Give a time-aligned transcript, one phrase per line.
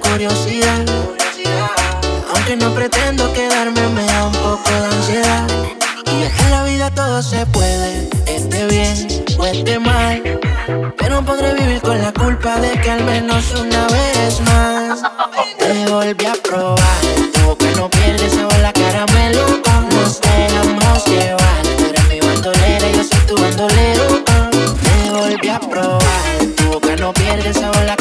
[0.00, 0.84] curiosidad.
[2.34, 5.46] Aunque no pretendo quedarme, me da un poco de ansiedad.
[6.06, 10.22] Y es que en la vida todo se puede, esté bien o esté mal.
[10.96, 15.02] Pero podré vivir con la culpa de que al menos una vez más
[15.58, 17.00] te volví a probar.
[17.32, 19.46] Tú que no pierdes sabor la caramelo.
[19.90, 21.62] Nos dejamos llevar.
[21.76, 24.04] Tú eres mi bandolera yo soy tu bandolero.
[24.24, 26.00] Te volví a probar.
[26.56, 27.96] Tu que no pierdes sabor la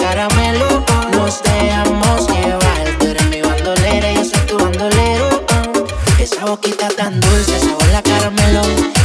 [6.47, 8.61] boquita tan dulce, sabor la caramelo.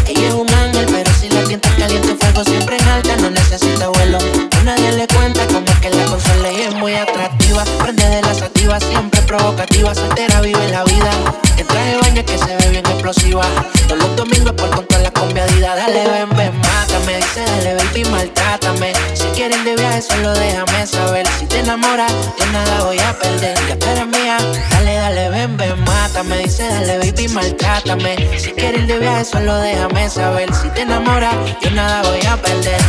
[0.06, 3.88] Ella es un ángel, pero si la tientas caliente, fuego siempre en alta, no necesita
[3.88, 4.18] vuelo.
[4.18, 7.64] A nadie le cuenta como es que la consola ella es muy atractiva.
[7.80, 11.10] Prende de la sativa, siempre provocativa, soltera vive la vida.
[11.56, 13.44] En traje baño que se ve bien explosiva.
[13.88, 15.74] Todos los domingos por contar la combiadida.
[15.74, 17.16] Dale, ven, ven, mátame.
[17.16, 18.92] Dice, dale, baby, maltrátame.
[19.14, 21.26] Si quieres ir de viaje, solo déjame saber.
[21.62, 23.56] Enamoras, yo nada voy a perder.
[23.68, 24.36] Ya tú eres mía,
[24.70, 26.38] dale, dale, ven, ven, mátame.
[26.38, 28.16] Dice, dale, baby, maltrátame.
[28.36, 30.52] Si quieres ir de viaje, solo déjame saber.
[30.52, 32.80] Si te enamoras, yo nada voy a perder.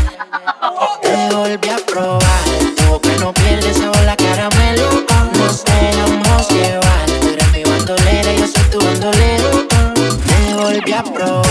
[1.03, 2.43] Te volví a probar.
[2.77, 5.05] Tú que no pierdes sabor la caramelo.
[5.37, 7.05] Nos dejamos llevar.
[7.21, 9.67] Tú eres mi bandolera, yo soy tu bandolero.
[9.67, 11.43] Te volví a probar.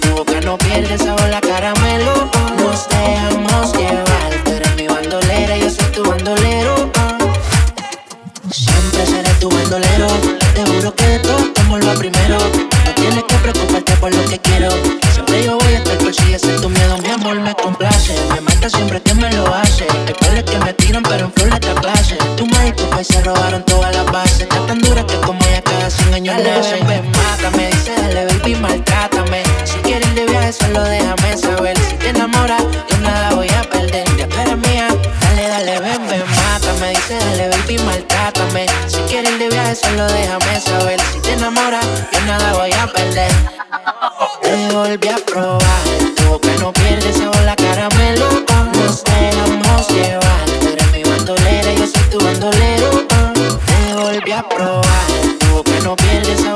[0.00, 2.43] Tú que no pierdes sabor la caramelo.
[9.44, 10.06] Siempre seré tu bandolero.
[10.54, 12.38] Te juro que de todo tomo lo primero.
[12.38, 14.70] No tienes que preocuparte por lo que quiero.
[15.12, 16.96] Siempre yo voy a estar por si ese es tu miedo.
[16.98, 18.14] Mi amor me complace.
[18.32, 19.86] Me mata siempre que me lo hace.
[20.06, 22.16] Hay cuales que me tiran, pero en flor de esta clase.
[22.36, 24.40] Tu madre y tu país se robaron todas las bases.
[24.42, 26.76] Está tan dura que como ella cada 100 años nace.
[26.76, 27.66] Ven, ven, mátame.
[27.70, 29.42] Dice, dale, baby, maltrátame.
[29.64, 31.76] Si quieres de viaje, solo déjame saber.
[31.88, 34.04] Si te enamoras, yo nada voy a perder.
[34.16, 34.88] Ya eres mía.
[35.20, 36.88] Dale, dale, ven, ven, mátame.
[36.90, 38.66] Dice, dale, baby, maltrátame.
[38.86, 39.03] Si
[39.74, 41.00] solo déjame saber.
[41.12, 43.32] Si te enamoras, yo nada voy a perder.
[44.42, 45.82] Te volví a probar.
[46.16, 48.28] Tú que no pierdes sabor la caramelo.
[48.74, 50.44] Nos dejamos llevar.
[50.60, 52.90] Tú eres mi bandolera, yo soy tu bandolero.
[53.08, 55.06] Te volví a probar.
[55.40, 56.53] Tú que no pierdes sabor